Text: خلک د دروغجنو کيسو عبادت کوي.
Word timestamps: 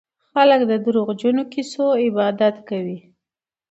خلک 0.31 0.61
د 0.69 0.71
دروغجنو 0.85 1.43
کيسو 1.53 1.85
عبادت 2.03 2.55
کوي. 2.69 2.97